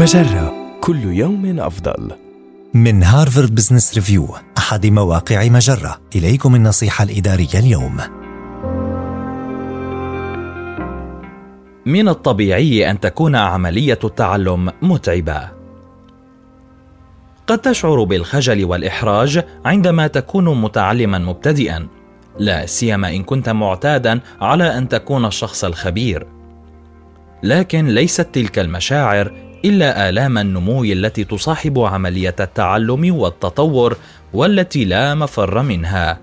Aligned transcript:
مجرة 0.00 0.52
كل 0.80 1.04
يوم 1.04 1.60
أفضل. 1.60 2.10
من 2.74 3.02
هارفارد 3.02 3.54
بزنس 3.54 3.94
ريفيو 3.94 4.28
أحد 4.58 4.86
مواقع 4.86 5.48
مجرة. 5.48 6.00
إليكم 6.16 6.54
النصيحة 6.54 7.04
الإدارية 7.04 7.54
اليوم. 7.54 7.96
من 11.86 12.08
الطبيعي 12.08 12.90
أن 12.90 13.00
تكون 13.00 13.36
عملية 13.36 13.98
التعلم 14.04 14.72
متعبة. 14.82 15.48
قد 17.46 17.58
تشعر 17.58 18.04
بالخجل 18.04 18.64
والإحراج 18.64 19.44
عندما 19.64 20.06
تكون 20.06 20.60
متعلما 20.60 21.18
مبتدئا 21.18 21.86
لا 22.38 22.66
سيما 22.66 23.14
إن 23.14 23.22
كنت 23.22 23.48
معتادا 23.48 24.20
على 24.40 24.78
أن 24.78 24.88
تكون 24.88 25.24
الشخص 25.24 25.64
الخبير. 25.64 26.26
لكن 27.42 27.86
ليست 27.86 28.28
تلك 28.32 28.58
المشاعر 28.58 29.49
إلا 29.64 30.08
آلام 30.08 30.38
النمو 30.38 30.84
التي 30.84 31.24
تصاحب 31.24 31.78
عملية 31.78 32.34
التعلم 32.40 33.14
والتطور 33.14 33.96
والتي 34.32 34.84
لا 34.84 35.14
مفر 35.14 35.62
منها. 35.62 36.18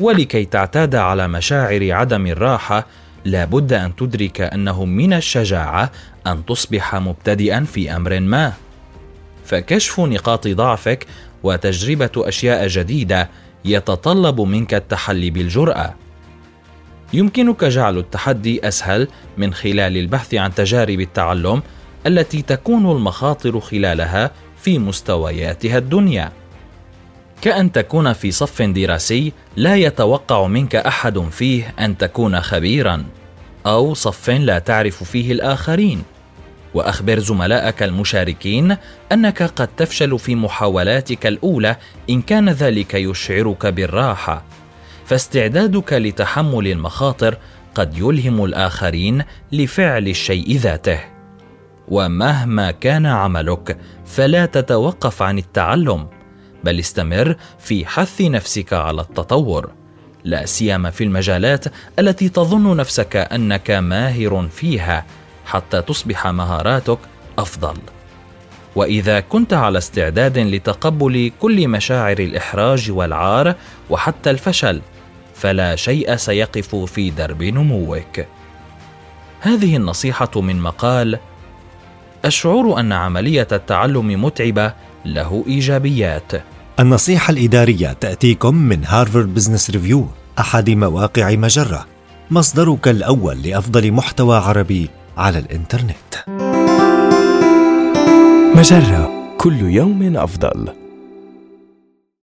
ولكي 0.00 0.44
تعتاد 0.44 0.94
على 0.94 1.28
مشاعر 1.28 1.92
عدم 1.92 2.26
الراحة 2.26 2.86
لا 3.24 3.44
بد 3.44 3.72
أن 3.72 3.96
تدرك 3.96 4.40
أنه 4.40 4.84
من 4.84 5.12
الشجاعة 5.12 5.90
أن 6.26 6.46
تصبح 6.46 6.94
مبتدئا 6.94 7.64
في 7.64 7.96
أمر 7.96 8.20
ما. 8.20 8.52
فكشف 9.44 10.00
نقاط 10.00 10.48
ضعفك 10.48 11.06
وتجربة 11.42 12.10
أشياء 12.16 12.66
جديدة 12.66 13.28
يتطلب 13.64 14.40
منك 14.40 14.74
التحلي 14.74 15.30
بالجرأة. 15.30 15.94
يمكنك 17.12 17.64
جعل 17.64 17.98
التحدي 17.98 18.68
أسهل 18.68 19.08
من 19.38 19.54
خلال 19.54 19.96
البحث 19.96 20.34
عن 20.34 20.54
تجارب 20.54 21.00
التعلم 21.00 21.62
التي 22.06 22.42
تكون 22.42 22.90
المخاطر 22.90 23.60
خلالها 23.60 24.30
في 24.62 24.78
مستوياتها 24.78 25.78
الدنيا. 25.78 26.32
كأن 27.42 27.72
تكون 27.72 28.12
في 28.12 28.30
صف 28.30 28.62
دراسي 28.62 29.32
لا 29.56 29.76
يتوقع 29.76 30.46
منك 30.46 30.76
أحد 30.76 31.18
فيه 31.18 31.74
أن 31.78 31.98
تكون 31.98 32.40
خبيرا 32.40 33.04
أو 33.66 33.94
صف 33.94 34.30
لا 34.30 34.58
تعرف 34.58 35.04
فيه 35.04 35.32
الآخرين. 35.32 36.02
وأخبر 36.74 37.18
زملائك 37.18 37.82
المشاركين 37.82 38.76
أنك 39.12 39.42
قد 39.42 39.68
تفشل 39.76 40.18
في 40.18 40.34
محاولاتك 40.34 41.26
الأولى 41.26 41.76
إن 42.10 42.22
كان 42.22 42.48
ذلك 42.48 42.94
يشعرك 42.94 43.66
بالراحة. 43.66 44.44
فاستعدادك 45.06 45.92
لتحمل 45.92 46.66
المخاطر 46.66 47.36
قد 47.74 47.98
يلهم 47.98 48.44
الآخرين 48.44 49.22
لفعل 49.52 50.08
الشيء 50.08 50.56
ذاته. 50.56 51.19
ومهما 51.90 52.70
كان 52.70 53.06
عملك 53.06 53.78
فلا 54.06 54.46
تتوقف 54.46 55.22
عن 55.22 55.38
التعلم 55.38 56.06
بل 56.64 56.78
استمر 56.78 57.36
في 57.58 57.86
حث 57.86 58.20
نفسك 58.20 58.72
على 58.72 59.00
التطور. 59.00 59.70
لا 60.24 60.46
سيما 60.46 60.90
في 60.90 61.04
المجالات 61.04 61.64
التي 61.98 62.28
تظن 62.28 62.76
نفسك 62.76 63.16
أنك 63.16 63.70
ماهر 63.70 64.48
فيها 64.48 65.06
حتى 65.46 65.82
تصبح 65.82 66.26
مهاراتك 66.26 66.98
أفضل. 67.38 67.76
وإذا 68.76 69.20
كنت 69.20 69.52
على 69.52 69.78
استعداد 69.78 70.38
لتقبل 70.38 71.32
كل 71.40 71.68
مشاعر 71.68 72.18
الإحراج 72.18 72.90
والعار 72.90 73.54
وحتى 73.90 74.30
الفشل 74.30 74.80
فلا 75.34 75.76
شيء 75.76 76.16
سيقف 76.16 76.76
في 76.76 77.10
درب 77.10 77.42
نموك. 77.42 78.20
هذه 79.40 79.76
النصيحة 79.76 80.40
من 80.40 80.60
مقال 80.60 81.18
الشعور 82.24 82.80
أن 82.80 82.92
عملية 82.92 83.48
التعلم 83.52 84.24
متعبة 84.24 84.72
له 85.04 85.44
إيجابيات. 85.46 86.32
النصيحة 86.80 87.30
الإدارية 87.30 87.92
تأتيكم 87.92 88.54
من 88.54 88.84
هارفارد 88.84 89.34
بزنس 89.34 89.70
ريفيو 89.70 90.06
أحد 90.38 90.70
مواقع 90.70 91.30
مجرة. 91.34 91.86
مصدرك 92.30 92.88
الأول 92.88 93.42
لأفضل 93.42 93.92
محتوى 93.92 94.36
عربي 94.36 94.90
على 95.18 95.38
الإنترنت. 95.38 96.14
مجرة 98.56 99.10
كل 99.38 99.60
يوم 99.60 100.16
أفضل. 100.16 100.79